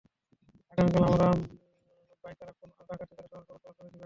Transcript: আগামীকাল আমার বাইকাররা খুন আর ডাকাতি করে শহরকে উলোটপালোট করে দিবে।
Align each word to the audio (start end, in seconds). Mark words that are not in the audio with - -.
আগামীকাল 0.71 1.03
আমার 1.05 1.21
বাইকাররা 2.23 2.53
খুন 2.57 2.69
আর 2.71 2.85
ডাকাতি 2.89 3.13
করে 3.17 3.27
শহরকে 3.31 3.51
উলোটপালোট 3.51 3.75
করে 3.77 3.85
দিবে। 3.85 3.99